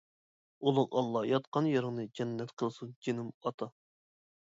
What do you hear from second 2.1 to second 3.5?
جەننەت قىلسۇن جېنىم